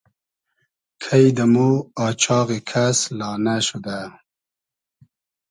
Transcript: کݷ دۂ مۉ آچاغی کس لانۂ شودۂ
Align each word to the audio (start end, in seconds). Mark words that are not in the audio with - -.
کݷ 1.03 1.25
دۂ 1.37 1.45
مۉ 1.53 1.71
آچاغی 2.05 2.59
کس 2.69 2.97
لانۂ 3.17 3.55
شودۂ 3.65 3.97